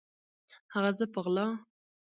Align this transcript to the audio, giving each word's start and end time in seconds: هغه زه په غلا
هغه 0.73 0.91
زه 0.97 1.05
په 1.13 1.19
غلا 1.25 1.47